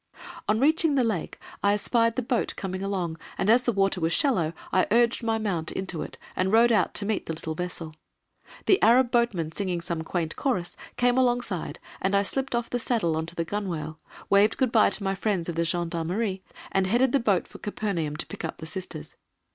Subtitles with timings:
[0.49, 4.11] On reaching the Lake, I espied the boat coming along, and as the water was
[4.11, 7.93] shallow I urged my mount into it and rode out to meet the little vessel.
[8.65, 13.15] The Arab boatmen, singing some quaint chorus, came alongside and I slipped off the saddle
[13.15, 16.41] on to the gunwale, waved good bye to my friends of the gendarmerie,
[16.71, 19.17] and headed the boat for Capernaum to pick up the Sisters.